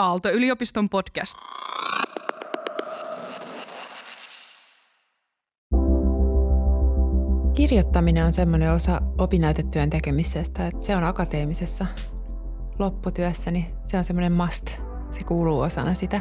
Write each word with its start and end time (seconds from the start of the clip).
Aalto-yliopiston 0.00 0.88
podcast. 0.88 1.36
Kirjoittaminen 7.56 8.24
on 8.24 8.32
sellainen 8.32 8.72
osa 8.72 9.02
opinnäytetyön 9.18 9.90
tekemisestä, 9.90 10.66
että 10.66 10.84
se 10.84 10.96
on 10.96 11.04
akateemisessa 11.04 11.86
lopputyössä, 12.78 13.50
niin 13.50 13.66
se 13.86 13.98
on 13.98 14.04
semmoinen 14.04 14.32
must. 14.32 14.66
Se 15.10 15.24
kuuluu 15.24 15.60
osana 15.60 15.94
sitä 15.94 16.20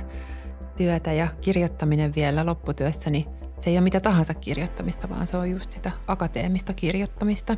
työtä 0.78 1.14
ja 1.14 1.28
kirjoittaminen 1.42 2.16
vielä 2.16 2.46
lopputyössä, 2.46 3.10
niin 3.10 3.26
se 3.60 3.70
ei 3.70 3.76
ole 3.76 3.84
mitä 3.84 4.00
tahansa 4.00 4.34
kirjoittamista, 4.34 5.10
vaan 5.10 5.28
se 5.28 5.38
on 5.38 5.52
just 5.52 5.72
sitä 5.72 5.92
akateemista 6.08 6.74
kirjoittamista. 6.74 7.58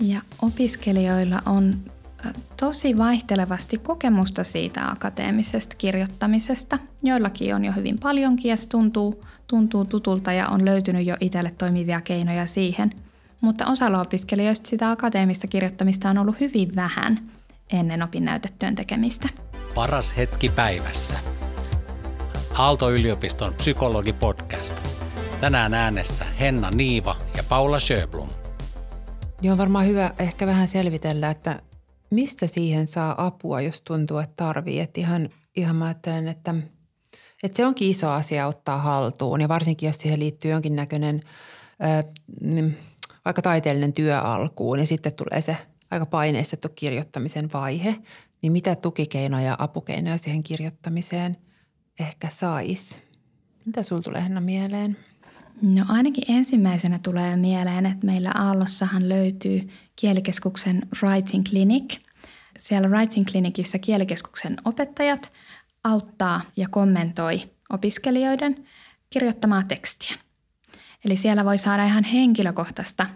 Ja 0.00 0.20
opiskelijoilla 0.42 1.42
on 1.46 1.74
tosi 2.56 2.98
vaihtelevasti 2.98 3.78
kokemusta 3.78 4.44
siitä 4.44 4.90
akateemisesta 4.90 5.76
kirjoittamisesta. 5.76 6.78
Joillakin 7.02 7.54
on 7.54 7.64
jo 7.64 7.72
hyvin 7.72 7.98
paljonkin 8.02 8.48
ja 8.48 8.56
se 8.56 8.68
tuntuu, 8.68 9.24
tuntuu 9.46 9.84
tutulta 9.84 10.32
ja 10.32 10.48
on 10.48 10.64
löytynyt 10.64 11.06
jo 11.06 11.16
itselle 11.20 11.54
toimivia 11.58 12.00
keinoja 12.00 12.46
siihen. 12.46 12.90
Mutta 13.40 13.66
osalla 13.66 14.00
opiskelijoista 14.00 14.68
sitä 14.68 14.90
akateemista 14.90 15.46
kirjoittamista 15.46 16.10
on 16.10 16.18
ollut 16.18 16.40
hyvin 16.40 16.76
vähän 16.76 17.18
ennen 17.72 18.02
opinnäytetyön 18.02 18.74
tekemistä. 18.74 19.28
Paras 19.74 20.16
hetki 20.16 20.48
päivässä. 20.48 21.16
Aalto-yliopiston 22.54 23.54
psykologi-podcast. 23.54 24.74
Tänään 25.40 25.74
äänessä 25.74 26.24
Henna 26.40 26.70
Niiva 26.70 27.16
ja 27.36 27.42
Paula 27.48 27.78
Sjöblom. 27.80 28.28
Niin 29.40 29.52
on 29.52 29.58
varmaan 29.58 29.86
hyvä 29.86 30.10
ehkä 30.18 30.46
vähän 30.46 30.68
selvitellä, 30.68 31.30
että 31.30 31.62
mistä 32.10 32.46
siihen 32.46 32.86
saa 32.86 33.26
apua, 33.26 33.60
jos 33.60 33.82
tuntuu, 33.82 34.18
että 34.18 34.34
tarvii. 34.36 34.80
Että 34.80 35.00
ihan, 35.00 35.28
ihan 35.56 35.76
mä 35.76 35.84
ajattelen, 35.84 36.28
että, 36.28 36.54
että 37.42 37.56
se 37.56 37.66
onkin 37.66 37.90
iso 37.90 38.08
asia 38.08 38.46
ottaa 38.46 38.78
haltuun 38.78 39.40
ja 39.40 39.48
varsinkin, 39.48 39.86
jos 39.86 39.96
siihen 39.96 40.20
liittyy 40.20 40.50
jonkinnäköinen 40.50 41.20
ö, 42.54 42.70
vaikka 43.24 43.42
taiteellinen 43.42 43.92
työ 43.92 44.18
alkuun 44.18 44.78
ja 44.78 44.86
sitten 44.86 45.16
tulee 45.16 45.40
se 45.40 45.56
aika 45.90 46.06
paineistettu 46.06 46.68
kirjoittamisen 46.74 47.50
vaihe, 47.52 47.96
niin 48.42 48.52
mitä 48.52 48.74
tukikeinoja 48.74 49.46
ja 49.46 49.56
apukeinoja 49.58 50.18
siihen 50.18 50.42
kirjoittamiseen 50.42 51.36
ehkä 52.00 52.28
saisi? 52.30 53.02
Mitä 53.64 53.82
sulla 53.82 54.02
tulee 54.02 54.22
Henna 54.24 54.40
mieleen? 54.40 54.96
No 55.62 55.84
ainakin 55.88 56.24
ensimmäisenä 56.28 56.98
tulee 56.98 57.36
mieleen, 57.36 57.86
että 57.86 58.06
meillä 58.06 58.30
Aallossahan 58.34 59.08
löytyy 59.08 59.68
kielikeskuksen 59.96 60.82
Writing 61.02 61.44
Clinic. 61.44 61.98
Siellä 62.58 62.88
Writing 62.88 63.26
Clinicissa 63.26 63.78
kielikeskuksen 63.78 64.56
opettajat 64.64 65.32
auttaa 65.84 66.40
ja 66.56 66.68
kommentoi 66.68 67.42
opiskelijoiden 67.70 68.54
kirjoittamaa 69.10 69.62
tekstiä. 69.62 70.16
Eli 71.04 71.16
siellä 71.16 71.44
voi 71.44 71.58
saada 71.58 71.84
ihan 71.84 72.04
henkilökohtaista 72.04 73.06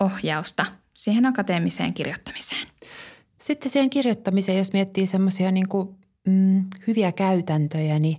ohjausta 0.00 0.66
siihen 0.96 1.26
akateemiseen 1.26 1.94
kirjoittamiseen. 1.94 2.66
Sitten 3.42 3.70
siihen 3.70 3.90
kirjoittamiseen, 3.90 4.58
jos 4.58 4.72
miettii 4.72 5.06
semmoisia 5.06 5.50
niin 5.50 5.66
mm, 6.26 6.64
hyviä 6.86 7.12
käytäntöjä, 7.12 7.98
niin, 7.98 8.16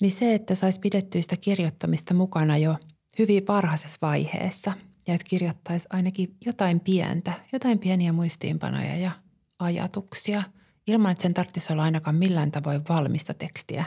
niin 0.00 0.12
se, 0.12 0.34
että 0.34 0.54
saisi 0.54 0.80
pidettyä 0.80 1.22
sitä 1.22 1.36
kirjoittamista 1.36 2.14
mukana 2.14 2.56
jo 2.56 2.76
hyvin 3.18 3.46
varhaisessa 3.48 3.98
vaiheessa 4.02 4.72
ja 5.06 5.14
että 5.14 5.26
kirjoittaisi 5.28 5.86
ainakin 5.90 6.36
jotain 6.46 6.80
pientä, 6.80 7.32
jotain 7.52 7.78
pieniä 7.78 8.12
muistiinpanoja 8.12 8.96
ja 8.96 9.10
ajatuksia 9.58 10.42
ilman, 10.86 11.12
että 11.12 11.22
sen 11.22 11.34
tarvitsisi 11.34 11.72
olla 11.72 11.82
ainakaan 11.82 12.16
millään 12.16 12.50
tavoin 12.50 12.82
valmista 12.88 13.34
tekstiä, 13.34 13.84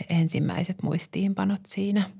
ne 0.00 0.16
ensimmäiset 0.20 0.82
muistiinpanot 0.82 1.60
siinä– 1.66 2.04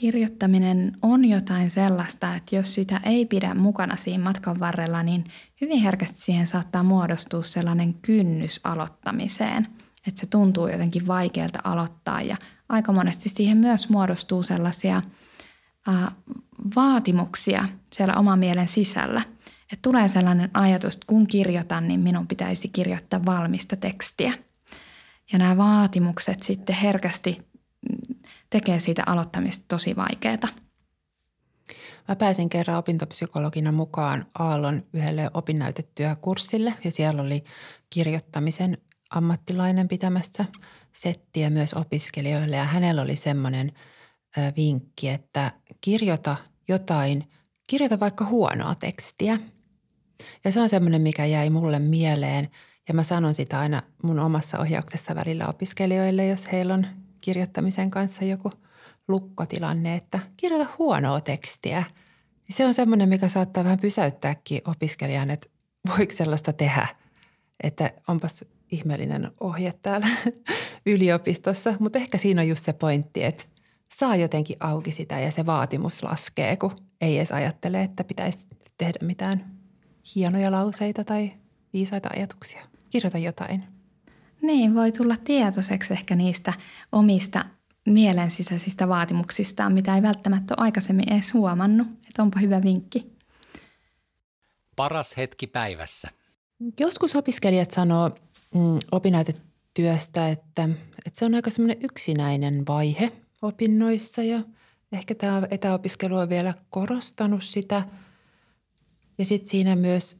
Kirjoittaminen 0.00 0.96
on 1.02 1.24
jotain 1.24 1.70
sellaista, 1.70 2.34
että 2.34 2.56
jos 2.56 2.74
sitä 2.74 3.00
ei 3.04 3.26
pidä 3.26 3.54
mukana 3.54 3.96
siinä 3.96 4.24
matkan 4.24 4.60
varrella, 4.60 5.02
niin 5.02 5.24
hyvin 5.60 5.80
herkästi 5.82 6.20
siihen 6.20 6.46
saattaa 6.46 6.82
muodostua 6.82 7.42
sellainen 7.42 7.94
kynnys 7.94 8.60
aloittamiseen. 8.64 9.66
Että 10.06 10.20
se 10.20 10.26
tuntuu 10.26 10.68
jotenkin 10.68 11.06
vaikealta 11.06 11.58
aloittaa 11.64 12.22
ja 12.22 12.36
aika 12.68 12.92
monesti 12.92 13.28
siihen 13.28 13.58
myös 13.58 13.88
muodostuu 13.88 14.42
sellaisia 14.42 15.02
ää, 15.86 16.12
vaatimuksia 16.76 17.64
siellä 17.92 18.14
oman 18.14 18.38
mielen 18.38 18.68
sisällä. 18.68 19.22
Että 19.72 19.82
tulee 19.82 20.08
sellainen 20.08 20.50
ajatus, 20.54 20.94
että 20.94 21.06
kun 21.06 21.26
kirjoitan, 21.26 21.88
niin 21.88 22.00
minun 22.00 22.26
pitäisi 22.26 22.68
kirjoittaa 22.68 23.24
valmista 23.26 23.76
tekstiä. 23.76 24.32
Ja 25.32 25.38
nämä 25.38 25.56
vaatimukset 25.56 26.42
sitten 26.42 26.76
herkästi 26.76 27.42
tekee 28.50 28.78
siitä 28.78 29.02
aloittamista 29.06 29.64
tosi 29.68 29.96
vaikeaa. 29.96 30.48
Mä 32.08 32.16
pääsin 32.16 32.48
kerran 32.48 32.78
opintopsykologina 32.78 33.72
mukaan 33.72 34.26
Aallon 34.38 34.82
yhdelle 34.92 35.30
opinnäytetyökurssille 35.34 36.74
ja 36.84 36.90
siellä 36.90 37.22
oli 37.22 37.44
kirjoittamisen 37.90 38.78
ammattilainen 39.12 39.88
pitämässä 39.88 40.44
settiä 40.92 41.50
myös 41.50 41.74
opiskelijoille 41.74 42.56
ja 42.56 42.64
hänellä 42.64 43.02
oli 43.02 43.16
semmoinen 43.16 43.72
vinkki, 44.56 45.08
että 45.08 45.52
kirjoita 45.80 46.36
jotain, 46.68 47.30
kirjoita 47.66 48.00
vaikka 48.00 48.24
huonoa 48.24 48.74
tekstiä. 48.74 49.38
Ja 50.44 50.52
se 50.52 50.60
on 50.60 50.68
semmoinen, 50.68 51.02
mikä 51.02 51.26
jäi 51.26 51.50
mulle 51.50 51.78
mieleen 51.78 52.48
ja 52.88 52.94
mä 52.94 53.02
sanon 53.02 53.34
sitä 53.34 53.60
aina 53.60 53.82
mun 54.02 54.18
omassa 54.18 54.58
ohjauksessa 54.58 55.14
välillä 55.14 55.46
opiskelijoille, 55.46 56.26
jos 56.26 56.52
heillä 56.52 56.74
on 56.74 56.86
kirjoittamisen 57.20 57.90
kanssa 57.90 58.24
joku 58.24 58.52
lukkotilanne, 59.08 59.94
että 59.94 60.20
kirjoita 60.36 60.72
huonoa 60.78 61.20
tekstiä. 61.20 61.84
Se 62.50 62.66
on 62.66 62.74
semmoinen, 62.74 63.08
mikä 63.08 63.28
saattaa 63.28 63.64
vähän 63.64 63.78
pysäyttääkin 63.78 64.60
opiskelijan, 64.64 65.30
että 65.30 65.48
voiko 65.88 66.12
sellaista 66.12 66.52
tehdä, 66.52 66.86
että 67.62 67.90
onpas 68.08 68.44
ihmeellinen 68.72 69.32
ohje 69.40 69.74
täällä 69.82 70.08
yliopistossa. 70.86 71.74
Mutta 71.78 71.98
ehkä 71.98 72.18
siinä 72.18 72.40
on 72.40 72.48
just 72.48 72.64
se 72.64 72.72
pointti, 72.72 73.24
että 73.24 73.44
saa 73.94 74.16
jotenkin 74.16 74.56
auki 74.60 74.92
sitä 74.92 75.20
ja 75.20 75.30
se 75.30 75.46
vaatimus 75.46 76.02
laskee, 76.02 76.56
kun 76.56 76.76
ei 77.00 77.18
edes 77.18 77.32
ajattele, 77.32 77.82
että 77.82 78.04
pitäisi 78.04 78.48
tehdä 78.78 78.98
mitään 79.02 79.56
hienoja 80.14 80.52
lauseita 80.52 81.04
tai 81.04 81.32
viisaita 81.72 82.08
ajatuksia. 82.16 82.60
Kirjoita 82.90 83.18
jotain. 83.18 83.64
Niin, 84.42 84.74
voi 84.74 84.92
tulla 84.92 85.16
tietoiseksi 85.16 85.92
ehkä 85.92 86.16
niistä 86.16 86.52
omista 86.92 87.44
mielensisäisistä 87.86 88.88
vaatimuksistaan, 88.88 89.72
mitä 89.72 89.96
ei 89.96 90.02
välttämättä 90.02 90.54
ole 90.58 90.64
aikaisemmin 90.64 91.12
edes 91.12 91.34
huomannut. 91.34 91.86
Että 92.08 92.22
onpa 92.22 92.40
hyvä 92.40 92.62
vinkki. 92.62 93.12
Paras 94.76 95.16
hetki 95.16 95.46
päivässä. 95.46 96.08
Joskus 96.80 97.16
opiskelijat 97.16 97.70
sanoo 97.70 98.10
mm, 98.54 98.78
opinnäytetyöstä, 98.92 100.28
että, 100.28 100.68
että 101.06 101.18
se 101.18 101.24
on 101.24 101.34
aika 101.34 101.50
semmoinen 101.50 101.84
yksinäinen 101.84 102.66
vaihe 102.68 103.12
opinnoissa 103.42 104.22
ja 104.22 104.42
ehkä 104.92 105.14
tämä 105.14 105.42
etäopiskelu 105.50 106.16
on 106.16 106.28
vielä 106.28 106.54
korostanut 106.70 107.44
sitä. 107.44 107.82
Ja 109.18 109.24
sitten 109.24 109.50
siinä 109.50 109.76
myös 109.76 110.16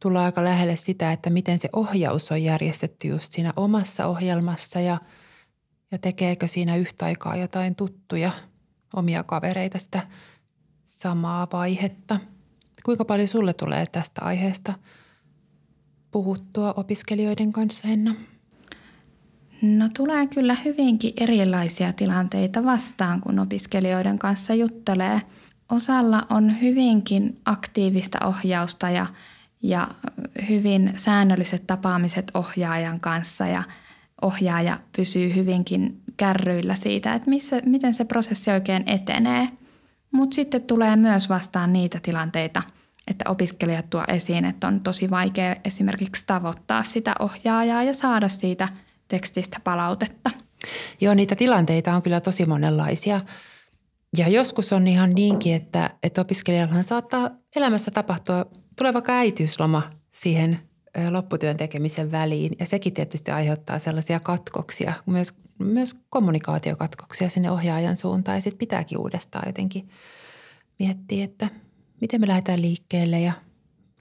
tullaan 0.00 0.24
aika 0.24 0.44
lähelle 0.44 0.76
sitä, 0.76 1.12
että 1.12 1.30
miten 1.30 1.58
se 1.58 1.68
ohjaus 1.72 2.32
on 2.32 2.42
järjestetty 2.42 3.08
just 3.08 3.32
siinä 3.32 3.52
omassa 3.56 4.06
ohjelmassa 4.06 4.80
ja, 4.80 4.98
ja 5.90 5.98
tekeekö 5.98 6.48
siinä 6.48 6.76
yhtä 6.76 7.04
aikaa 7.04 7.36
jotain 7.36 7.74
tuttuja 7.74 8.32
omia 8.94 9.22
kavereita 9.22 9.78
sitä 9.78 10.06
samaa 10.84 11.46
vaihetta. 11.52 12.20
Kuinka 12.84 13.04
paljon 13.04 13.28
sulle 13.28 13.54
tulee 13.54 13.86
tästä 13.86 14.22
aiheesta 14.22 14.74
puhuttua 16.16 16.74
opiskelijoiden 16.76 17.52
kanssa, 17.52 17.88
Henna? 17.88 18.14
No 19.62 19.88
tulee 19.96 20.26
kyllä 20.26 20.56
hyvinkin 20.64 21.12
erilaisia 21.16 21.92
tilanteita 21.92 22.64
vastaan, 22.64 23.20
kun 23.20 23.38
opiskelijoiden 23.38 24.18
kanssa 24.18 24.54
juttelee. 24.54 25.20
Osalla 25.72 26.26
on 26.30 26.60
hyvinkin 26.60 27.40
aktiivista 27.44 28.26
ohjausta 28.26 28.90
ja 28.90 29.06
ja 29.62 29.88
hyvin 30.48 30.92
säännölliset 30.96 31.66
tapaamiset 31.66 32.30
ohjaajan 32.34 33.00
kanssa 33.00 33.46
ja 33.46 33.62
ohjaaja 34.22 34.78
pysyy 34.96 35.34
hyvinkin 35.34 36.00
kärryillä 36.16 36.74
siitä, 36.74 37.14
että 37.14 37.30
missä, 37.30 37.60
miten 37.66 37.94
se 37.94 38.04
prosessi 38.04 38.50
oikein 38.50 38.82
etenee. 38.86 39.46
Mutta 40.10 40.34
sitten 40.34 40.62
tulee 40.62 40.96
myös 40.96 41.28
vastaan 41.28 41.72
niitä 41.72 41.98
tilanteita, 42.02 42.62
että 43.06 43.30
opiskelijat 43.30 43.90
tuo 43.90 44.04
esiin, 44.08 44.44
että 44.44 44.68
on 44.68 44.80
tosi 44.80 45.10
vaikea 45.10 45.56
esimerkiksi 45.64 46.24
tavoittaa 46.26 46.82
sitä 46.82 47.14
ohjaajaa 47.18 47.82
ja 47.82 47.92
saada 47.92 48.28
siitä 48.28 48.68
tekstistä 49.08 49.60
palautetta. 49.64 50.30
Joo, 51.00 51.14
niitä 51.14 51.36
tilanteita 51.36 51.94
on 51.94 52.02
kyllä 52.02 52.20
tosi 52.20 52.46
monenlaisia. 52.46 53.20
Ja 54.16 54.28
joskus 54.28 54.72
on 54.72 54.88
ihan 54.88 55.10
niinkin, 55.10 55.54
että, 55.54 55.90
että 56.02 56.20
opiskelijallahan 56.20 56.84
saattaa 56.84 57.30
elämässä 57.56 57.90
tapahtua 57.90 58.46
tulee 58.76 58.94
vaikka 58.94 59.12
äitiysloma 59.12 59.82
siihen 60.10 60.60
lopputyön 61.10 61.56
tekemisen 61.56 62.12
väliin. 62.12 62.52
Ja 62.58 62.66
sekin 62.66 62.94
tietysti 62.94 63.30
aiheuttaa 63.30 63.78
sellaisia 63.78 64.20
katkoksia, 64.20 64.92
myös, 65.06 65.34
myös 65.58 65.96
kommunikaatiokatkoksia 66.10 67.28
sinne 67.28 67.50
ohjaajan 67.50 67.96
suuntaan. 67.96 68.36
Ja 68.36 68.42
sitten 68.42 68.58
pitääkin 68.58 68.98
uudestaan 68.98 69.48
jotenkin 69.48 69.88
miettiä, 70.78 71.24
että 71.24 71.48
miten 72.00 72.20
me 72.20 72.28
lähdetään 72.28 72.62
liikkeelle 72.62 73.20
ja 73.20 73.32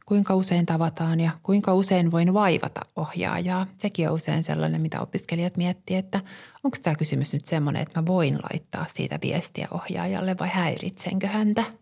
kuinka 0.06 0.36
usein 0.36 0.66
tavataan 0.66 1.20
ja 1.20 1.32
kuinka 1.44 1.74
usein 1.74 2.12
voin 2.12 2.34
vaivata 2.34 2.82
ohjaajaa. 2.96 3.68
Sekin 3.78 4.08
on 4.10 4.16
usein 4.16 4.44
sellainen, 4.44 4.82
mitä 4.82 5.02
opiskelijat 5.02 5.58
miettii, 5.58 5.98
että 5.98 6.20
onko 6.64 6.78
tämä 6.84 6.96
kysymys 6.96 7.34
nyt 7.34 7.46
semmoinen, 7.46 7.82
että 7.82 8.02
mä 8.02 8.06
voin 8.06 8.40
laittaa 8.52 8.86
siitä 8.94 9.20
viestiä 9.22 9.68
ohjaajalle 9.72 10.36
vai 10.40 10.50
häiritsenkö 10.50 11.28
häntä– 11.28 11.64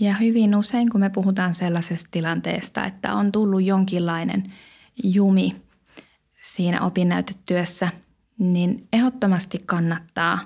ja 0.00 0.14
hyvin 0.14 0.54
usein, 0.54 0.90
kun 0.90 1.00
me 1.00 1.10
puhutaan 1.10 1.54
sellaisesta 1.54 2.08
tilanteesta, 2.10 2.84
että 2.84 3.14
on 3.14 3.32
tullut 3.32 3.64
jonkinlainen 3.64 4.44
jumi 5.04 5.54
siinä 6.40 6.82
opinnäytetyössä, 6.82 7.88
niin 8.38 8.88
ehdottomasti 8.92 9.58
kannattaa 9.66 10.38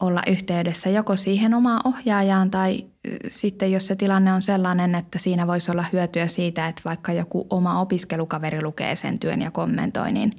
olla 0.00 0.22
yhteydessä 0.26 0.90
joko 0.90 1.16
siihen 1.16 1.54
omaan 1.54 1.80
ohjaajaan 1.84 2.50
tai 2.50 2.84
sitten 3.28 3.72
jos 3.72 3.86
se 3.86 3.96
tilanne 3.96 4.32
on 4.32 4.42
sellainen, 4.42 4.94
että 4.94 5.18
siinä 5.18 5.46
voisi 5.46 5.70
olla 5.70 5.84
hyötyä 5.92 6.26
siitä, 6.26 6.68
että 6.68 6.82
vaikka 6.84 7.12
joku 7.12 7.46
oma 7.50 7.80
opiskelukaveri 7.80 8.62
lukee 8.62 8.96
sen 8.96 9.18
työn 9.18 9.42
ja 9.42 9.50
kommentoi, 9.50 10.12
niin, 10.12 10.30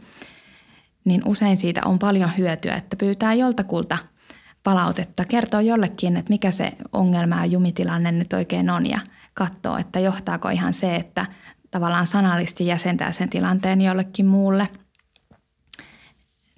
niin 1.06 1.22
usein 1.26 1.58
siitä 1.58 1.82
on 1.86 2.00
paljon 2.00 2.32
hyötyä, 2.38 2.76
että 2.76 2.96
pyytää 2.96 3.34
joltakulta– 3.34 3.98
palautetta, 4.64 5.24
kertoo 5.30 5.60
jollekin, 5.60 6.18
että 6.18 6.30
mikä 6.30 6.52
se 6.52 6.72
ongelma 6.94 7.36
ja 7.36 7.46
jumitilanne 7.46 8.12
nyt 8.12 8.34
oikein 8.34 8.70
on 8.70 8.86
ja 8.86 9.00
katsoo, 9.34 9.78
että 9.78 10.00
johtaako 10.00 10.50
ihan 10.50 10.74
se, 10.74 10.96
että 10.96 11.26
tavallaan 11.72 12.08
sanallisesti 12.08 12.68
jäsentää 12.68 13.12
sen 13.12 13.30
tilanteen 13.30 13.82
jollekin 13.82 14.26
muulle, 14.26 14.68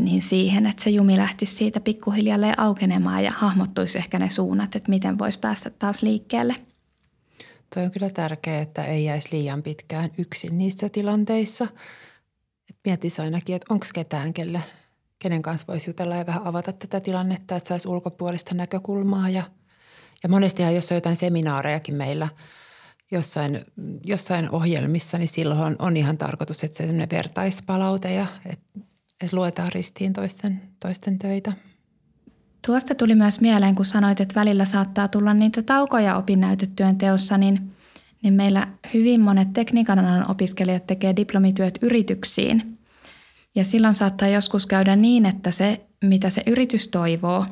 niin 0.05 0.21
siihen, 0.21 0.65
että 0.65 0.83
se 0.83 0.89
jumi 0.89 1.17
lähtisi 1.17 1.55
siitä 1.55 1.79
pikkuhiljalleen 1.79 2.59
aukenemaan 2.59 3.23
ja 3.23 3.31
hahmottuisi 3.31 3.97
ehkä 3.97 4.19
ne 4.19 4.29
suunnat, 4.29 4.75
että 4.75 4.89
miten 4.89 5.19
voisi 5.19 5.39
päästä 5.39 5.69
taas 5.69 6.01
liikkeelle. 6.01 6.55
Toi 7.75 7.83
on 7.83 7.91
kyllä 7.91 8.09
tärkeää, 8.09 8.61
että 8.61 8.83
ei 8.83 9.05
jäisi 9.05 9.29
liian 9.31 9.63
pitkään 9.63 10.09
yksin 10.17 10.57
niissä 10.57 10.89
tilanteissa. 10.89 11.67
Et 12.69 12.77
mietisi 12.85 13.21
ainakin, 13.21 13.55
että 13.55 13.73
onko 13.73 13.85
ketään, 13.93 14.33
kelle 14.33 14.61
kenen 15.19 15.41
kanssa 15.41 15.67
voisi 15.67 15.89
jutella 15.89 16.15
ja 16.15 16.25
vähän 16.25 16.47
avata 16.47 16.73
tätä 16.73 16.99
tilannetta, 16.99 17.55
että 17.55 17.67
saisi 17.67 17.87
ulkopuolista 17.87 18.55
näkökulmaa. 18.55 19.29
Ja, 19.29 19.43
ja 20.23 20.29
monestihan, 20.29 20.75
jos 20.75 20.91
on 20.91 20.95
jotain 20.95 21.17
seminaarejakin 21.17 21.95
meillä 21.95 22.27
jossain, 23.11 23.65
jossain 24.03 24.49
ohjelmissa, 24.51 25.17
niin 25.17 25.27
silloin 25.27 25.75
on 25.79 25.97
ihan 25.97 26.17
tarkoitus, 26.17 26.63
että 26.63 26.77
se 26.77 27.07
vertaispalaute 27.11 28.13
ja 28.13 28.25
että, 28.45 28.79
että 29.23 29.35
luetaan 29.35 29.71
ristiin 29.71 30.13
toisten, 30.13 30.61
toisten 30.79 31.19
töitä. 31.19 31.53
Tuosta 32.65 32.95
tuli 32.95 33.15
myös 33.15 33.41
mieleen, 33.41 33.75
kun 33.75 33.85
sanoit, 33.85 34.19
että 34.19 34.35
välillä 34.35 34.65
saattaa 34.65 35.07
tulla 35.07 35.33
niitä 35.33 35.61
taukoja 35.61 36.17
opinnäytetyön 36.17 36.97
teossa, 36.97 37.37
niin, 37.37 37.71
niin 38.23 38.33
meillä 38.33 38.67
hyvin 38.93 39.21
monet 39.21 39.53
tekniikan 39.53 39.99
alan 39.99 40.31
opiskelijat 40.31 40.87
tekee 40.87 41.15
diplomityöt 41.15 41.79
yrityksiin– 41.81 42.61
ja 43.55 43.63
silloin 43.63 43.93
saattaa 43.93 44.27
joskus 44.27 44.65
käydä 44.65 44.95
niin, 44.95 45.25
että 45.25 45.51
se, 45.51 45.85
mitä 46.03 46.29
se 46.29 46.41
yritys 46.47 46.87
toivoo, 46.87 47.45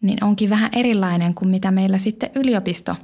niin 0.00 0.24
onkin 0.24 0.50
vähän 0.50 0.70
erilainen 0.72 1.34
kuin 1.34 1.48
mitä 1.48 1.70
meillä 1.70 1.98
sitten 1.98 2.30
yliopisto 2.34 2.96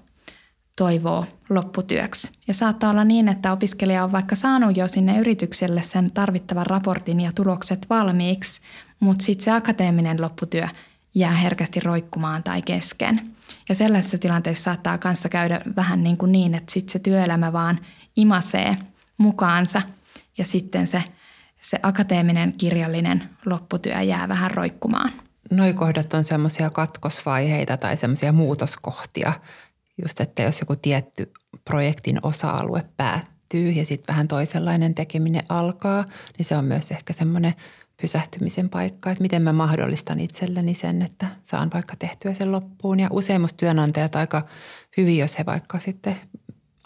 toivoo 0.76 1.26
lopputyöksi. 1.48 2.32
Ja 2.48 2.54
saattaa 2.54 2.90
olla 2.90 3.04
niin, 3.04 3.28
että 3.28 3.52
opiskelija 3.52 4.04
on 4.04 4.12
vaikka 4.12 4.36
saanut 4.36 4.76
jo 4.76 4.88
sinne 4.88 5.18
yritykselle 5.18 5.82
sen 5.82 6.10
tarvittavan 6.10 6.66
raportin 6.66 7.20
ja 7.20 7.32
tulokset 7.34 7.86
valmiiksi, 7.90 8.60
mutta 9.00 9.24
sitten 9.24 9.44
se 9.44 9.50
akateeminen 9.50 10.20
lopputyö 10.20 10.68
jää 11.14 11.32
herkästi 11.32 11.80
roikkumaan 11.80 12.42
tai 12.42 12.62
kesken. 12.62 13.20
Ja 13.68 13.74
sellaisessa 13.74 14.18
tilanteessa 14.18 14.64
saattaa 14.64 14.98
kanssa 14.98 15.28
käydä 15.28 15.60
vähän 15.76 16.02
niin, 16.02 16.16
kuin 16.16 16.32
niin 16.32 16.54
että 16.54 16.72
sitten 16.72 16.92
se 16.92 16.98
työelämä 16.98 17.52
vaan 17.52 17.78
imasee 18.16 18.76
mukaansa 19.18 19.82
ja 20.38 20.44
sitten 20.44 20.86
se– 20.86 21.02
se 21.60 21.78
akateeminen 21.82 22.52
kirjallinen 22.52 23.22
lopputyö 23.46 24.00
jää 24.02 24.28
vähän 24.28 24.50
roikkumaan. 24.50 25.10
Noi 25.50 25.72
kohdat 25.72 26.14
on 26.14 26.24
semmoisia 26.24 26.70
katkosvaiheita 26.70 27.76
tai 27.76 27.96
semmoisia 27.96 28.32
muutoskohtia, 28.32 29.32
just 30.02 30.20
että 30.20 30.42
jos 30.42 30.60
joku 30.60 30.76
tietty 30.76 31.32
projektin 31.64 32.18
osa-alue 32.22 32.84
päättyy 32.96 33.70
ja 33.70 33.84
sitten 33.84 34.12
vähän 34.12 34.28
toisenlainen 34.28 34.94
tekeminen 34.94 35.42
alkaa, 35.48 36.04
niin 36.38 36.46
se 36.46 36.56
on 36.56 36.64
myös 36.64 36.90
ehkä 36.90 37.12
semmoinen 37.12 37.54
pysähtymisen 38.00 38.68
paikka, 38.68 39.10
että 39.10 39.22
miten 39.22 39.42
mä 39.42 39.52
mahdollistan 39.52 40.20
itselleni 40.20 40.74
sen, 40.74 41.02
että 41.02 41.26
saan 41.42 41.70
vaikka 41.74 41.96
tehtyä 41.98 42.34
sen 42.34 42.52
loppuun. 42.52 43.00
Ja 43.00 43.08
usein 43.10 43.40
musta 43.40 43.56
työnantajat 43.56 44.16
aika 44.16 44.46
hyvin, 44.96 45.18
jos 45.18 45.38
he 45.38 45.46
vaikka 45.46 45.78
sitten 45.78 46.16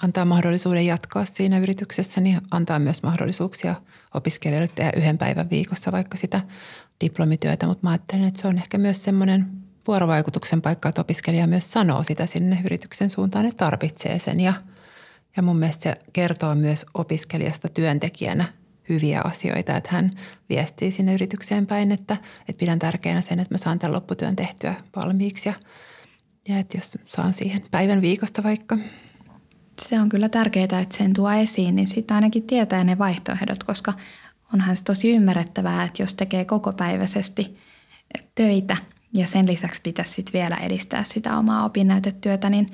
antaa 0.03 0.25
mahdollisuuden 0.25 0.87
jatkaa 0.87 1.25
siinä 1.25 1.59
yrityksessä, 1.59 2.21
niin 2.21 2.41
antaa 2.51 2.79
myös 2.79 3.03
mahdollisuuksia 3.03 3.75
opiskelijoille 4.15 4.71
tehdä 4.75 4.93
yhden 4.97 5.19
päivän 5.19 5.51
viikossa 5.51 5.93
vaikka 5.93 6.17
sitä 6.17 6.41
diplomityötä. 7.05 7.67
Mutta 7.67 7.87
mä 7.87 7.91
ajattelen, 7.91 8.25
että 8.25 8.41
se 8.41 8.49
on 8.49 8.59
ehkä 8.59 8.79
myös 8.79 9.05
semmoinen 9.05 9.62
vuorovaikutuksen 9.87 10.63
paikka, 10.63 10.89
että 10.89 11.01
opiskelija 11.01 11.47
myös 11.47 11.73
sanoo 11.73 12.03
sitä 12.03 12.27
sinne 12.27 12.61
yrityksen 12.65 13.11
suuntaan, 13.11 13.47
että 13.47 13.65
tarvitsee 13.65 14.19
sen. 14.19 14.41
Ja, 14.41 14.55
ja 15.37 15.43
mun 15.43 15.57
mielestä 15.57 15.83
se 15.83 15.97
kertoo 16.13 16.55
myös 16.55 16.87
opiskelijasta 16.95 17.69
työntekijänä 17.69 18.45
hyviä 18.89 19.21
asioita, 19.25 19.77
että 19.77 19.91
hän 19.93 20.11
viestii 20.49 20.93
sinne 20.93 21.15
yritykseen 21.15 21.67
päin, 21.67 21.93
että, 21.93 22.17
että 22.49 22.61
pidän 22.61 22.79
tärkeänä 22.79 23.21
sen, 23.21 23.41
että 23.41 23.55
mä 23.55 23.59
saan 23.59 23.79
tämän 23.79 23.95
lopputyön 23.95 24.37
tehtyä 24.37 24.75
valmiiksi 24.97 25.49
ja, 25.49 25.55
ja 26.49 26.59
että 26.59 26.79
jos 26.79 26.99
saan 27.07 27.33
siihen 27.33 27.63
päivän 27.71 28.01
viikosta 28.01 28.43
vaikka– 28.43 28.79
se 29.89 30.01
on 30.01 30.09
kyllä 30.09 30.29
tärkeää, 30.29 30.65
että 30.65 30.97
sen 30.97 31.13
tuo 31.13 31.31
esiin, 31.31 31.77
niin 31.77 31.87
sitten 31.87 32.15
ainakin 32.15 32.43
tietää 32.43 32.85
ne 32.85 32.99
vaihtoehdot, 32.99 33.65
koska 33.65 33.93
onhan 34.55 34.77
se 34.77 34.85
tosi 34.85 35.11
ymmärrettävää, 35.11 35.85
että 35.85 36.03
jos 36.03 36.15
tekee 36.15 36.45
kokopäiväisesti 36.45 37.59
töitä 38.35 38.77
ja 39.15 39.27
sen 39.27 39.47
lisäksi 39.47 39.81
pitäisi 39.81 40.13
sitten 40.13 40.33
vielä 40.33 40.57
edistää 40.57 41.05
sitä 41.05 41.39
omaa 41.39 41.65
opinnäytetyötä, 41.65 42.51
niin 42.51 42.67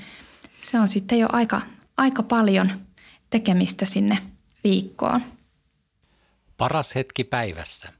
se 0.62 0.80
on 0.80 0.88
sitten 0.88 1.18
jo 1.18 1.28
aika, 1.32 1.60
aika 1.96 2.22
paljon 2.22 2.70
tekemistä 3.30 3.84
sinne 3.84 4.18
viikkoon. 4.64 5.20
Paras 6.56 6.94
hetki 6.94 7.24
päivässä. 7.24 7.92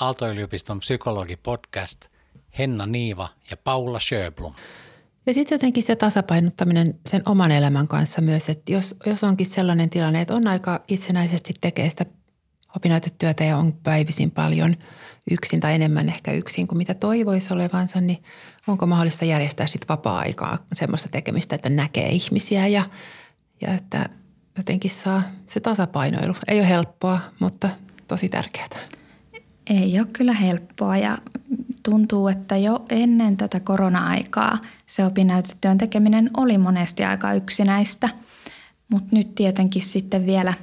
Aalto-yliopiston 0.00 0.80
psykologipodcast 0.80 2.04
Henna 2.58 2.86
Niiva 2.86 3.28
ja 3.50 3.56
Paula 3.56 4.00
Sjöblom. 4.00 4.54
Ja 5.26 5.34
sitten 5.34 5.54
jotenkin 5.54 5.82
se 5.82 5.96
tasapainottaminen 5.96 7.00
sen 7.06 7.22
oman 7.26 7.50
elämän 7.50 7.88
kanssa 7.88 8.20
myös, 8.20 8.48
että 8.48 8.72
jos, 8.72 8.96
jos 9.06 9.24
onkin 9.24 9.46
sellainen 9.46 9.90
tilanne, 9.90 10.20
että 10.20 10.34
on 10.34 10.46
aika 10.46 10.78
itsenäisesti 10.88 11.54
tekee 11.60 11.90
sitä 11.90 12.06
opinnäytetyötä 12.76 13.44
ja 13.44 13.56
on 13.56 13.72
päivisin 13.72 14.30
paljon 14.30 14.74
yksin 15.30 15.60
tai 15.60 15.74
enemmän 15.74 16.08
ehkä 16.08 16.32
yksin 16.32 16.66
kuin 16.66 16.78
mitä 16.78 16.94
toivoisi 16.94 17.52
olevansa, 17.52 18.00
niin 18.00 18.22
onko 18.66 18.86
mahdollista 18.86 19.24
järjestää 19.24 19.66
sitten 19.66 19.88
vapaa-aikaa 19.88 20.58
semmoista 20.72 21.08
tekemistä, 21.08 21.54
että 21.54 21.68
näkee 21.68 22.08
ihmisiä 22.08 22.66
ja, 22.66 22.84
ja 23.60 23.74
että 23.74 24.08
jotenkin 24.56 24.90
saa 24.90 25.22
se 25.46 25.60
tasapainoilu. 25.60 26.34
Ei 26.48 26.58
ole 26.58 26.68
helppoa, 26.68 27.20
mutta 27.38 27.68
tosi 28.08 28.28
tärkeää. 28.28 28.66
Ei 29.70 29.98
ole 29.98 30.08
kyllä 30.12 30.32
helppoa 30.32 30.96
ja 30.96 31.18
tuntuu, 31.82 32.28
että 32.28 32.56
jo 32.56 32.84
ennen 32.90 33.36
tätä 33.36 33.60
korona-aikaa 33.60 34.58
se 34.86 35.04
opinnäytetyön 35.04 35.78
tekeminen 35.78 36.30
oli 36.36 36.58
monesti 36.58 37.04
aika 37.04 37.34
yksinäistä. 37.34 38.08
Mutta 38.88 39.16
nyt 39.16 39.34
tietenkin 39.34 39.82
sitten 39.82 40.26
vielä, 40.26 40.54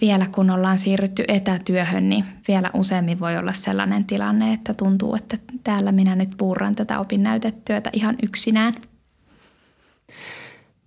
vielä 0.00 0.26
kun 0.26 0.50
ollaan 0.50 0.78
siirrytty 0.78 1.24
etätyöhön, 1.28 2.08
niin 2.08 2.24
vielä 2.48 2.70
useammin 2.74 3.20
voi 3.20 3.38
olla 3.38 3.52
sellainen 3.52 4.04
tilanne, 4.04 4.52
että 4.52 4.74
tuntuu, 4.74 5.14
että 5.14 5.38
täällä 5.64 5.92
minä 5.92 6.16
nyt 6.16 6.30
puurran 6.38 6.74
tätä 6.74 7.00
opinnäytetyötä 7.00 7.90
ihan 7.92 8.16
yksinään. 8.22 8.74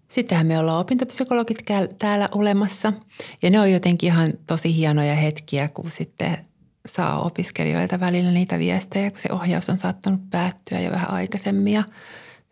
Sittenhän 0.08 0.48
me 0.48 0.60
ollaan 0.60 0.82
opintopsykologit 0.82 1.58
täällä 2.00 2.30
olemassa 2.32 2.94
ja 3.42 3.50
ne 3.50 3.60
on 3.60 3.72
jotenkin 3.72 4.08
ihan 4.08 4.34
tosi 4.48 4.76
hienoja 4.76 5.16
hetkiä, 5.16 5.68
kun 5.68 5.92
sitten 5.92 6.38
saa 6.86 7.22
opiskelijoilta 7.22 8.00
välillä 8.00 8.32
niitä 8.32 8.60
viestejä, 8.60 9.12
kun 9.12 9.20
se 9.20 9.32
ohjaus 9.32 9.70
on 9.70 9.78
saattanut 9.78 10.30
päättyä 10.30 10.80
jo 10.80 10.92
vähän 10.92 11.12
aikaisemmin 11.12 11.74
ja 11.74 11.84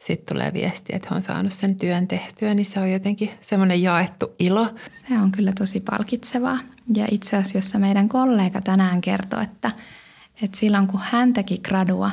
sitten 0.03 0.35
tulee 0.35 0.53
viesti, 0.53 0.95
että 0.95 1.07
he 1.11 1.15
on 1.15 1.21
saanut 1.21 1.53
sen 1.53 1.75
työn 1.75 2.07
tehtyä, 2.07 2.53
niin 2.53 2.65
se 2.65 2.79
on 2.79 2.91
jotenkin 2.91 3.29
semmoinen 3.41 3.81
jaettu 3.81 4.35
ilo. 4.39 4.67
Se 5.07 5.13
on 5.21 5.31
kyllä 5.31 5.51
tosi 5.57 5.79
palkitsevaa. 5.79 6.59
Ja 6.95 7.07
itse 7.11 7.37
asiassa 7.37 7.79
meidän 7.79 8.09
kollega 8.09 8.61
tänään 8.61 9.01
kertoi, 9.01 9.43
että, 9.43 9.71
että 10.41 10.57
silloin 10.57 10.87
kun 10.87 10.99
hän 11.03 11.33
teki 11.33 11.57
gradua, 11.57 12.11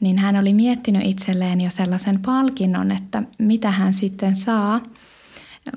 niin 0.00 0.18
hän 0.18 0.36
oli 0.36 0.54
miettinyt 0.54 1.02
itselleen 1.04 1.60
jo 1.60 1.70
sellaisen 1.70 2.22
palkinnon, 2.22 2.90
että 2.90 3.22
mitä 3.38 3.70
hän 3.70 3.94
sitten 3.94 4.36
saa, 4.36 4.80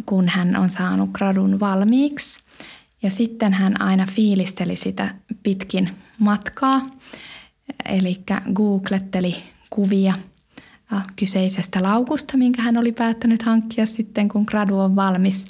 kun 0.06 0.28
hän 0.30 0.56
on 0.56 0.70
saanut 0.70 1.12
gradun 1.12 1.60
valmiiksi. 1.60 2.40
Ja 3.04 3.12
sitten 3.12 3.54
hän 3.54 3.82
aina 3.82 4.08
fiilisteli 4.12 4.76
sitä 4.76 5.10
pitkin 5.44 5.90
matkaa, 6.20 6.82
eli 7.86 8.24
googletteli 8.54 9.36
kuvia 9.70 10.14
kyseisestä 11.16 11.84
laukusta, 11.84 12.38
minkä 12.38 12.62
hän 12.62 12.78
oli 12.78 12.92
päättänyt 12.92 13.42
hankkia 13.42 13.86
sitten, 13.86 14.30
kun 14.30 14.44
gradu 14.48 14.80
on 14.80 14.96
valmis. 14.96 15.46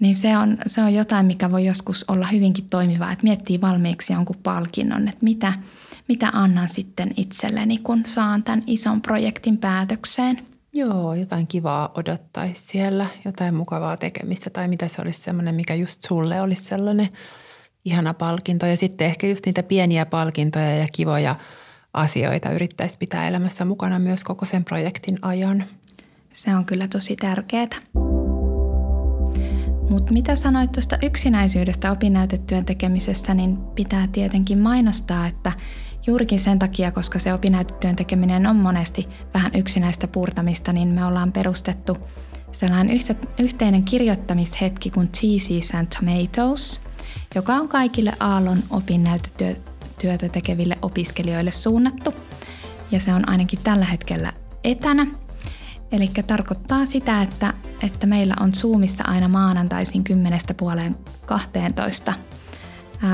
Niin 0.00 0.16
se 0.16 0.36
on, 0.36 0.58
se 0.66 0.82
on 0.82 0.94
jotain, 0.94 1.26
mikä 1.26 1.50
voi 1.50 1.64
joskus 1.66 2.04
olla 2.08 2.26
hyvinkin 2.26 2.68
toimivaa, 2.70 3.12
että 3.12 3.24
miettii 3.24 3.60
valmiiksi 3.60 4.12
jonkun 4.12 4.36
palkinnon, 4.42 5.08
että 5.08 5.24
mitä, 5.24 5.52
mitä 6.08 6.30
annan 6.32 6.68
sitten 6.68 7.10
itselleni, 7.16 7.78
kun 7.78 8.06
saan 8.06 8.42
tämän 8.42 8.62
ison 8.66 9.02
projektin 9.02 9.58
päätökseen– 9.58 10.38
Joo, 10.74 11.14
jotain 11.14 11.46
kivaa 11.46 11.92
odottaisi 11.94 12.62
siellä, 12.62 13.06
jotain 13.24 13.54
mukavaa 13.54 13.96
tekemistä 13.96 14.50
tai 14.50 14.68
mitä 14.68 14.88
se 14.88 15.02
olisi 15.02 15.20
semmoinen, 15.20 15.54
mikä 15.54 15.74
just 15.74 16.02
sulle 16.08 16.40
olisi 16.40 16.64
sellainen 16.64 17.08
ihana 17.84 18.14
palkinto. 18.14 18.66
Ja 18.66 18.76
sitten 18.76 19.06
ehkä 19.06 19.26
just 19.26 19.46
niitä 19.46 19.62
pieniä 19.62 20.06
palkintoja 20.06 20.76
ja 20.76 20.86
kivoja 20.92 21.36
asioita 21.94 22.50
yrittäisi 22.50 22.98
pitää 22.98 23.28
elämässä 23.28 23.64
mukana 23.64 23.98
myös 23.98 24.24
koko 24.24 24.46
sen 24.46 24.64
projektin 24.64 25.18
ajan. 25.22 25.64
Se 26.32 26.56
on 26.56 26.64
kyllä 26.64 26.88
tosi 26.88 27.16
tärkeää. 27.16 27.66
Mutta 29.90 30.12
mitä 30.12 30.36
sanoit 30.36 30.72
tuosta 30.72 30.98
yksinäisyydestä 31.02 31.92
opinnäytetyön 31.92 32.64
tekemisessä, 32.64 33.34
niin 33.34 33.56
pitää 33.56 34.08
tietenkin 34.12 34.58
mainostaa, 34.58 35.26
että 35.26 35.52
Juurikin 36.06 36.40
sen 36.40 36.58
takia, 36.58 36.92
koska 36.92 37.18
se 37.18 37.34
opinnäytetyön 37.34 37.96
tekeminen 37.96 38.46
on 38.46 38.56
monesti 38.56 39.08
vähän 39.34 39.50
yksinäistä 39.54 40.08
purtamista, 40.08 40.72
niin 40.72 40.88
me 40.88 41.04
ollaan 41.04 41.32
perustettu 41.32 41.98
sellainen 42.52 43.00
yhteinen 43.38 43.82
kirjoittamishetki 43.82 44.90
kuin 44.90 45.08
Cheesies 45.08 45.74
and 45.74 45.86
Tomatoes, 45.98 46.80
joka 47.34 47.52
on 47.54 47.68
kaikille 47.68 48.12
Aallon 48.20 48.58
opinnäytetyötä 50.02 50.32
tekeville 50.32 50.78
opiskelijoille 50.82 51.52
suunnattu. 51.52 52.14
Ja 52.90 53.00
se 53.00 53.14
on 53.14 53.28
ainakin 53.28 53.58
tällä 53.64 53.84
hetkellä 53.84 54.32
etänä. 54.64 55.06
Eli 55.92 56.10
tarkoittaa 56.26 56.84
sitä, 56.84 57.22
että, 57.22 57.54
että 57.82 58.06
meillä 58.06 58.34
on 58.40 58.54
Zoomissa 58.54 59.04
aina 59.06 59.28
maanantaisin 59.28 60.04
10 60.04 60.40
puoleen 60.56 60.96
12 61.26 62.12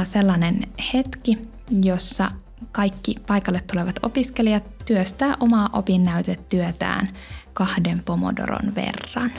sellainen 0.04 0.60
hetki, 0.94 1.38
jossa 1.82 2.30
kaikki 2.72 3.14
paikalle 3.26 3.60
tulevat 3.72 3.96
opiskelijat 4.02 4.64
työstää 4.86 5.36
omaa 5.40 5.70
opinnäytetyötään 5.72 7.08
kahden 7.52 8.02
pomodoron 8.04 8.74
verran. 8.74 9.32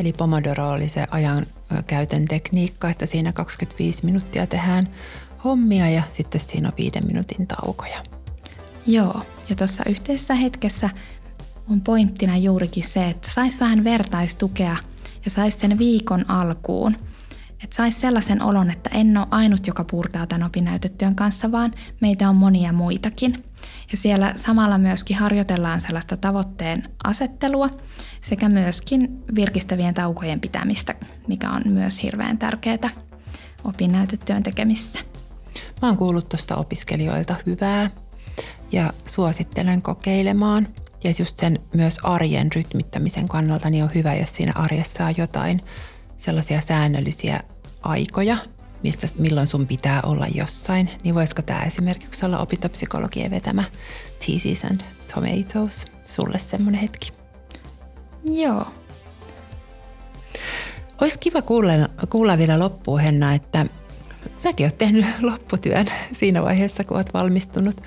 Eli 0.00 0.12
pomodoro 0.12 0.70
oli 0.70 0.88
se 0.88 1.06
ajan 1.10 1.46
käytön 1.86 2.24
tekniikka, 2.24 2.90
että 2.90 3.06
siinä 3.06 3.32
25 3.32 4.04
minuuttia 4.04 4.46
tehdään 4.46 4.88
hommia 5.44 5.90
ja 5.90 6.02
sitten 6.10 6.40
siinä 6.40 6.68
on 6.68 6.74
viiden 6.78 7.06
minuutin 7.06 7.46
taukoja. 7.46 8.02
Joo, 8.86 9.22
ja 9.48 9.56
tuossa 9.56 9.82
yhteisessä 9.88 10.34
hetkessä 10.34 10.90
on 11.70 11.80
pointtina 11.80 12.36
juurikin 12.36 12.88
se, 12.88 13.08
että 13.08 13.28
saisi 13.30 13.60
vähän 13.60 13.84
vertaistukea 13.84 14.76
ja 15.24 15.30
saisi 15.30 15.58
sen 15.58 15.78
viikon 15.78 16.30
alkuun– 16.30 16.96
että 17.64 17.76
saisi 17.76 18.00
sellaisen 18.00 18.42
olon, 18.42 18.70
että 18.70 18.90
en 18.92 19.16
ole 19.16 19.26
ainut, 19.30 19.66
joka 19.66 19.84
purtaa 19.84 20.26
tämän 20.26 20.46
opinnäytetyön 20.46 21.14
kanssa, 21.14 21.52
vaan 21.52 21.72
meitä 22.00 22.28
on 22.28 22.36
monia 22.36 22.72
muitakin. 22.72 23.44
Ja 23.92 23.96
siellä 23.96 24.32
samalla 24.36 24.78
myöskin 24.78 25.16
harjoitellaan 25.16 25.80
sellaista 25.80 26.16
tavoitteen 26.16 26.84
asettelua 27.04 27.68
sekä 28.20 28.48
myöskin 28.48 29.24
virkistävien 29.34 29.94
taukojen 29.94 30.40
pitämistä, 30.40 30.94
mikä 31.28 31.50
on 31.50 31.62
myös 31.66 32.02
hirveän 32.02 32.38
tärkeää 32.38 32.90
opinnäytetyön 33.64 34.42
tekemissä. 34.42 34.98
Mä 35.82 35.88
oon 35.88 35.96
kuullut 35.96 36.28
tuosta 36.28 36.56
opiskelijoilta 36.56 37.34
hyvää 37.46 37.90
ja 38.72 38.92
suosittelen 39.06 39.82
kokeilemaan. 39.82 40.68
Ja 41.04 41.12
just 41.18 41.36
sen 41.36 41.58
myös 41.74 41.98
arjen 42.02 42.52
rytmittämisen 42.52 43.28
kannalta 43.28 43.70
niin 43.70 43.84
on 43.84 43.90
hyvä, 43.94 44.14
jos 44.14 44.34
siinä 44.34 44.52
arjessa 44.54 45.06
on 45.06 45.14
jotain 45.16 45.62
sellaisia 46.16 46.60
säännöllisiä 46.60 47.40
aikoja, 47.82 48.36
mistä, 48.82 49.06
milloin 49.18 49.46
sun 49.46 49.66
pitää 49.66 50.02
olla 50.02 50.26
jossain, 50.26 50.90
niin 51.04 51.14
voisiko 51.14 51.42
tämä 51.42 51.62
esimerkiksi 51.62 52.26
olla 52.26 52.38
opintopsykologien 52.38 53.30
vetämä 53.30 53.64
Cheeses 54.20 54.64
and 54.64 54.80
Tomatoes 55.14 55.84
sulle 56.04 56.38
semmoinen 56.38 56.80
hetki? 56.80 57.12
Joo. 58.24 58.66
Olisi 61.00 61.18
kiva 61.18 61.42
kuulla, 61.42 61.72
kuulla 62.10 62.38
vielä 62.38 62.58
loppuun, 62.58 63.00
Henna, 63.00 63.34
että 63.34 63.66
säkin 64.38 64.66
oot 64.66 64.78
tehnyt 64.78 65.06
lopputyön 65.22 65.86
siinä 66.12 66.42
vaiheessa, 66.42 66.84
kun 66.84 66.96
oot 66.96 67.14
valmistunut 67.14 67.80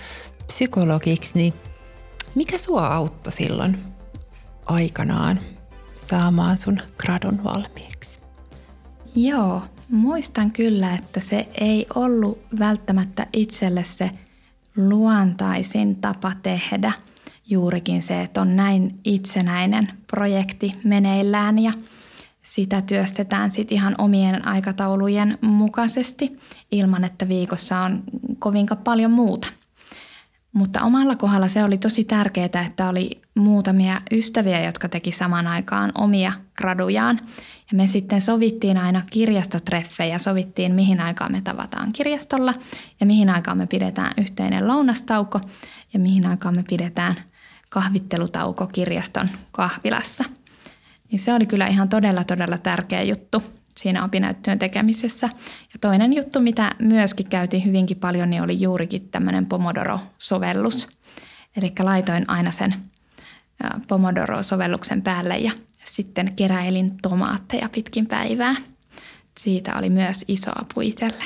psykologiksi, 0.48 1.32
niin 1.36 1.54
mikä 2.36 2.58
sua 2.58 2.88
auttoi 2.88 3.34
silloin 3.34 3.78
aikanaan 4.66 5.40
saamaan 5.94 6.58
sun 6.58 6.82
gradun 6.98 7.44
valmiiksi? 7.44 8.22
Joo, 9.16 9.62
muistan 9.90 10.52
kyllä, 10.52 10.96
että 10.96 11.20
se 11.20 11.48
ei 11.62 11.88
ollut 11.96 12.40
välttämättä 12.60 13.28
itselle 13.34 13.84
se 13.84 14.12
luontaisin 14.78 15.96
tapa 15.96 16.32
tehdä. 16.44 16.92
Juurikin 17.50 18.02
se, 18.02 18.22
että 18.22 18.42
on 18.42 18.56
näin 18.56 19.00
itsenäinen 19.04 19.92
projekti 20.08 20.72
meneillään 20.84 21.60
ja 21.60 21.72
sitä 22.44 22.82
työstetään 22.82 23.52
sitten 23.52 23.76
ihan 23.76 23.96
omien 23.98 24.48
aikataulujen 24.48 25.38
mukaisesti 25.42 26.40
ilman, 26.72 27.04
että 27.04 27.28
viikossa 27.28 27.80
on 27.80 28.04
kovinka 28.40 28.76
paljon 28.76 29.12
muuta. 29.12 29.48
Mutta 30.54 30.82
omalla 30.82 31.16
kohdalla 31.16 31.48
se 31.48 31.64
oli 31.64 31.78
tosi 31.78 32.04
tärkeää, 32.04 32.46
että 32.46 32.90
oli 32.90 33.22
muutamia 33.36 34.02
ystäviä, 34.12 34.64
jotka 34.64 34.90
teki 34.90 35.12
saman 35.12 35.48
aikaan 35.48 35.92
omia 35.96 36.34
gradujaan. 36.58 37.20
Ja 37.72 37.78
me 37.78 37.88
sitten 37.88 38.22
sovittiin 38.22 38.78
aina 38.78 39.02
kirjastotreffejä, 39.12 40.20
sovittiin 40.20 40.76
mihin 40.76 41.02
aikaan 41.02 41.32
me 41.32 41.42
tavataan 41.42 41.94
kirjastolla 41.94 42.54
ja 43.00 43.06
mihin 43.06 43.30
aikaan 43.30 43.58
me 43.58 43.68
pidetään 43.68 44.14
yhteinen 44.18 44.68
lounastauko 44.68 45.42
ja 45.94 46.00
mihin 46.00 46.28
aikaan 46.28 46.56
me 46.58 46.64
pidetään 46.70 47.16
kahvittelutauko 47.70 48.68
kirjaston 48.68 49.30
kahvilassa. 49.52 50.24
Niin 51.14 51.20
se 51.20 51.34
oli 51.34 51.46
kyllä 51.46 51.68
ihan 51.68 51.90
todella 51.90 52.24
todella 52.24 52.58
tärkeä 52.58 53.04
juttu 53.04 53.44
siinä 53.78 54.04
opinnäyttöön 54.04 54.60
tekemisessä. 54.60 55.30
Ja 55.74 55.80
toinen 55.82 56.14
juttu, 56.14 56.40
mitä 56.40 56.72
myöskin 56.80 57.30
käytiin 57.30 57.66
hyvinkin 57.66 57.98
paljon, 57.98 58.30
niin 58.30 58.44
oli 58.44 58.62
juurikin 58.62 59.10
tämmöinen 59.10 59.46
Pomodoro-sovellus. 59.46 60.88
Eli 61.58 61.72
laitoin 61.80 62.30
aina 62.30 62.52
sen 62.52 62.74
Pomodoro-sovelluksen 63.88 65.02
päälle 65.02 65.38
ja 65.38 65.52
sitten 65.86 66.34
keräilin 66.36 66.98
tomaatteja 67.02 67.70
pitkin 67.70 68.06
päivää. 68.06 68.56
Siitä 69.40 69.78
oli 69.78 69.90
myös 69.90 70.26
iso 70.28 70.52
apu 70.56 70.82
itselle. 70.82 71.24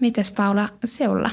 Mites 0.00 0.32
Paula 0.32 0.68
seulla? 0.84 1.30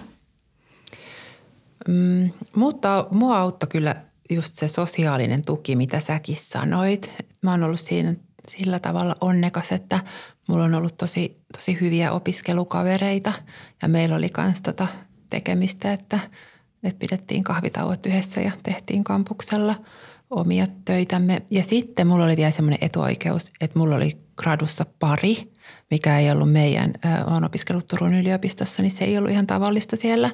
Mm, 1.87 2.29
mutta 2.55 3.07
mua 3.11 3.39
auttoi 3.39 3.69
kyllä 3.69 3.95
just 4.29 4.53
se 4.53 4.67
sosiaalinen 4.67 5.45
tuki, 5.45 5.75
mitä 5.75 5.99
säkin 5.99 6.37
sanoit. 6.39 7.13
Mä 7.45 7.51
oon 7.51 7.63
ollut 7.63 7.79
siinä 7.79 8.15
sillä 8.47 8.79
tavalla 8.79 9.15
onnekas, 9.21 9.71
että 9.71 9.99
mulla 10.47 10.63
on 10.63 10.75
ollut 10.75 10.97
tosi, 10.97 11.41
tosi 11.55 11.77
hyviä 11.81 12.11
opiskelukavereita 12.11 13.31
ja 13.81 13.87
meillä 13.87 14.15
oli 14.15 14.29
myös 14.37 14.61
tota 14.61 14.87
tekemistä, 15.29 15.93
että, 15.93 16.19
että 16.83 16.99
pidettiin 16.99 17.43
kahvitauot 17.43 18.05
yhdessä 18.05 18.41
ja 18.41 18.51
tehtiin 18.63 19.03
kampuksella– 19.03 19.75
omia 20.29 20.67
töitämme. 20.85 21.41
Ja 21.51 21.63
sitten 21.63 22.07
mulla 22.07 22.25
oli 22.25 22.37
vielä 22.37 22.51
semmoinen 22.51 22.79
etuoikeus, 22.81 23.51
että 23.61 23.79
mulla 23.79 23.95
oli 23.95 24.11
gradussa 24.37 24.85
pari, 24.99 25.51
mikä 25.91 26.19
ei 26.19 26.31
ollut 26.31 26.51
meidän, 26.51 26.93
olen 27.25 27.43
opiskellut 27.43 27.87
Turun 27.87 28.13
yliopistossa, 28.13 28.81
niin 28.81 28.91
se 28.91 29.05
ei 29.05 29.17
ollut 29.17 29.31
ihan 29.31 29.47
tavallista 29.47 29.95
siellä. 29.95 30.29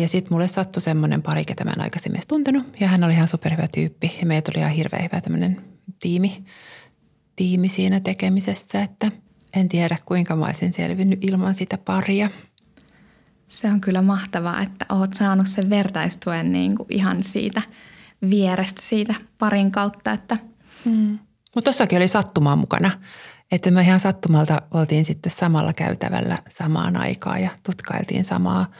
Ja 0.00 0.08
sitten 0.08 0.34
mulle 0.34 0.48
sattui 0.48 0.82
semmoinen 0.82 1.22
pari, 1.22 1.44
ketä 1.44 1.64
mä 1.64 1.70
en 1.70 1.80
aikaisemmin 1.80 2.22
tuntenut. 2.28 2.80
Ja 2.80 2.88
hän 2.88 3.04
oli 3.04 3.12
ihan 3.12 3.28
superhyvä 3.28 3.68
tyyppi 3.74 4.16
ja 4.20 4.26
meitä 4.26 4.52
oli 4.54 4.60
ihan 4.60 4.72
hirveän 4.72 5.04
hyvä 5.04 5.20
tämmöinen 5.20 5.60
tiimi, 6.00 6.44
tiimi 7.36 7.68
siinä 7.68 8.00
tekemisessä, 8.00 8.82
että 8.82 9.12
en 9.54 9.68
tiedä 9.68 9.96
kuinka 10.04 10.36
mä 10.36 10.44
olisin 10.44 10.72
selvinnyt 10.72 11.24
ilman 11.24 11.54
sitä 11.54 11.78
paria. 11.78 12.30
Se 13.46 13.68
on 13.68 13.80
kyllä 13.80 14.02
mahtavaa, 14.02 14.62
että 14.62 14.86
oot 14.88 15.14
saanut 15.14 15.46
sen 15.46 15.70
vertaistuen 15.70 16.52
niin 16.52 16.76
kuin 16.76 16.86
ihan 16.90 17.22
siitä– 17.22 17.62
vierestä 18.30 18.82
siitä 18.84 19.14
parin 19.38 19.70
kautta. 19.70 20.12
Että. 20.12 20.36
Mm. 20.84 21.18
Mutta 21.54 21.68
tossakin 21.68 21.98
oli 21.98 22.08
sattumaa 22.08 22.56
mukana. 22.56 22.90
Että 23.52 23.70
me 23.70 23.82
ihan 23.82 24.00
sattumalta 24.00 24.62
oltiin 24.70 25.04
sitten 25.04 25.32
samalla 25.32 25.72
käytävällä 25.72 26.38
samaan 26.48 26.96
aikaan 26.96 27.42
ja 27.42 27.50
tutkailtiin 27.62 28.24
samaa 28.24 28.70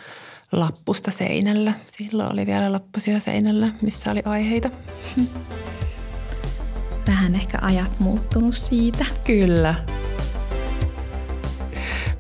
lappusta 0.53 1.11
seinällä. 1.11 1.73
Silloin 1.87 2.33
oli 2.33 2.47
vielä 2.47 2.73
lappusia 2.73 3.21
seinällä, 3.21 3.71
missä 3.83 4.11
oli 4.11 4.23
aiheita. 4.25 4.71
Vähän 7.09 7.35
ehkä 7.35 7.59
ajat 7.61 7.91
muuttunut 7.99 8.55
siitä. 8.55 9.07
Kyllä. 9.25 9.75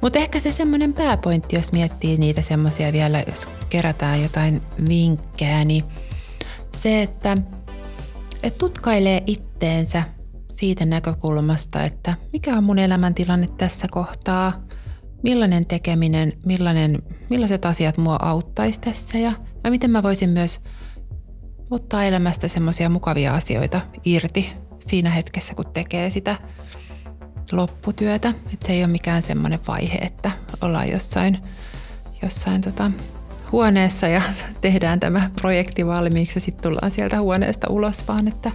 Mutta 0.01 0.19
ehkä 0.19 0.41
se 0.41 0.53
semmoinen 0.53 0.93
pääpointti, 0.93 1.57
jos 1.57 1.73
miettii 1.73 2.17
niitä 2.17 2.43
semmoisia 2.43 2.93
vielä, 2.93 3.25
jos 3.27 3.49
kerätään 3.71 4.23
jotain 4.23 4.63
vinkkejä, 4.89 5.65
niin 5.65 5.85
se, 6.77 7.03
että, 7.03 7.37
että 8.43 8.59
tutkailee 8.59 9.23
itteensä 9.27 10.03
siitä 10.53 10.85
näkökulmasta, 10.85 11.85
että 11.85 12.15
mikä 12.33 12.57
on 12.57 12.65
mun 12.65 12.79
elämäntilanne 12.79 13.49
tässä 13.59 13.87
kohtaa, 13.91 14.63
millainen 15.23 15.67
tekeminen, 15.67 16.33
millainen, 16.47 17.03
millaiset 17.31 17.65
asiat 17.65 17.99
mua 17.99 18.17
auttaisi 18.23 18.81
tässä 18.81 19.19
ja, 19.19 19.33
ja 19.65 19.71
miten 19.71 19.91
mä 19.91 20.03
voisin 20.03 20.31
myös 20.31 20.61
ottaa 21.71 22.05
elämästä 22.05 22.49
semmoisia 22.49 22.89
mukavia 22.89 23.33
asioita 23.33 23.81
irti 24.05 24.68
siinä 24.89 25.11
hetkessä, 25.11 25.55
kun 25.55 25.73
tekee 25.75 26.11
sitä 26.11 26.37
lopputyötä. 27.53 28.29
Että 28.29 28.67
se 28.67 28.73
ei 28.73 28.85
ole 28.85 28.93
mikään 28.93 29.23
semmoinen 29.23 29.61
vaihe, 29.69 29.99
että 29.99 30.31
ollaan 30.61 30.91
jossain, 30.91 31.39
jossain 32.23 32.61
tota, 32.61 32.91
huoneessa 33.53 34.09
ja 34.09 34.23
tehdään 34.61 35.01
tämä 35.01 35.31
projekti 35.41 35.87
valmiiksi 35.87 36.37
ja 36.37 36.41
sitten 36.41 36.63
tullaan 36.63 36.91
sieltä 36.91 37.21
huoneesta 37.21 37.71
ulos, 37.71 38.09
vaan 38.09 38.29
että, 38.29 38.51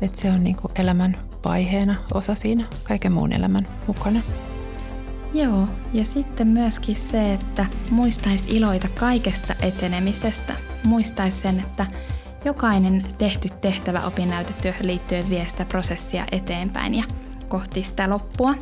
että 0.00 0.20
se 0.20 0.30
on 0.30 0.44
niin 0.44 0.56
kuin 0.56 0.72
elämän 0.76 1.16
vaiheena 1.44 1.94
osa 2.14 2.34
siinä 2.34 2.64
kaiken 2.84 3.12
muun 3.12 3.32
elämän 3.32 3.68
mukana. 3.86 4.20
Joo, 5.34 5.68
ja 5.92 6.04
sitten 6.04 6.46
myöskin 6.46 6.96
se, 6.96 7.32
että 7.32 7.66
muistaisi 7.90 8.44
iloita 8.48 8.88
kaikesta 8.88 9.54
etenemisestä. 9.62 10.54
Muistaisi 10.86 11.38
sen, 11.38 11.60
että 11.60 11.86
jokainen 12.44 13.04
tehty 13.18 13.48
tehtävä 13.60 14.06
opinnäytetyöhön 14.06 14.86
liittyen 14.86 15.30
vie 15.30 15.46
sitä 15.46 15.64
prosessia 15.64 16.26
eteenpäin 16.32 16.94
ja 16.94 17.04
kohti 17.48 17.84
sitä 17.84 18.10
loppua. 18.10 18.54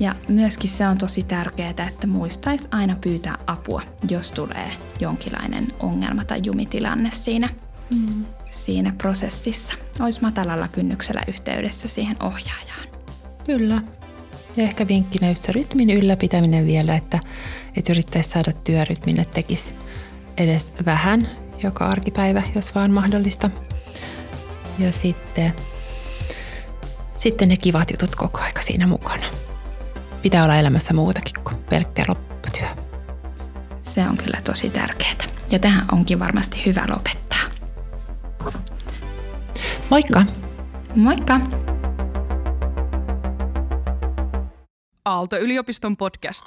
Ja 0.00 0.14
myöskin 0.28 0.70
se 0.70 0.88
on 0.88 0.98
tosi 0.98 1.22
tärkeää, 1.22 1.70
että 1.88 2.06
muistaisi 2.06 2.68
aina 2.70 2.96
pyytää 3.00 3.38
apua, 3.46 3.82
jos 4.10 4.30
tulee 4.30 4.70
jonkinlainen 5.00 5.66
ongelma 5.80 6.24
tai 6.24 6.40
jumitilanne 6.44 7.10
siinä, 7.12 7.48
mm. 7.94 8.24
siinä 8.50 8.92
prosessissa. 8.98 9.74
Olisi 10.00 10.22
matalalla 10.22 10.68
kynnyksellä 10.68 11.20
yhteydessä 11.28 11.88
siihen 11.88 12.16
ohjaajaan. 12.22 12.88
Kyllä. 13.46 13.82
Ja 14.56 14.62
ehkä 14.62 14.88
vinkkinä 14.88 15.28
just 15.28 15.42
se 15.42 15.52
rytmin 15.52 15.90
ylläpitäminen 15.90 16.66
vielä, 16.66 16.96
että, 16.96 17.20
että 17.76 17.92
yrittäisi 17.92 18.30
saada 18.30 18.52
työrytmin, 18.64 19.20
että 19.20 19.34
tekisi 19.34 19.74
edes 20.36 20.74
vähän 20.86 21.28
joka 21.62 21.86
arkipäivä, 21.86 22.42
jos 22.54 22.74
vaan 22.74 22.90
mahdollista. 22.90 23.50
Ja 24.78 24.92
sitten, 24.92 25.52
sitten 27.16 27.48
ne 27.48 27.56
kivat 27.56 27.90
jutut 27.90 28.16
koko 28.16 28.40
aika 28.40 28.62
siinä 28.62 28.86
mukana. 28.86 29.26
Pitää 30.22 30.44
olla 30.44 30.56
elämässä 30.56 30.94
muutakin 30.94 31.44
kuin 31.44 31.56
pelkkä 31.70 32.04
lopputyö. 32.08 32.68
Se 33.80 34.00
on 34.08 34.16
kyllä 34.16 34.40
tosi 34.44 34.70
tärkeää. 34.70 35.12
Ja 35.50 35.58
tähän 35.58 35.84
onkin 35.92 36.18
varmasti 36.18 36.62
hyvä 36.66 36.84
lopettaa. 36.88 37.22
Moikka! 39.90 40.24
Moikka! 40.94 41.40
Aalto-yliopiston 45.04 45.96
podcast. 45.96 46.42